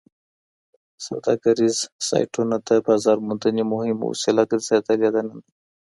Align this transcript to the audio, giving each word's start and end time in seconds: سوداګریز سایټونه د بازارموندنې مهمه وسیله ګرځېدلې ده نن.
سوداګریز 1.05 1.77
سایټونه 2.09 2.55
د 2.67 2.69
بازارموندنې 2.87 3.63
مهمه 3.73 4.05
وسیله 4.11 4.43
ګرځېدلې 4.51 5.09
ده 5.15 5.21
نن. 5.27 5.39